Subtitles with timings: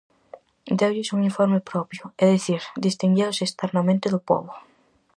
[0.79, 4.53] Deulles un uniforme propio, é dicir, distinguíaos externamente do pobo.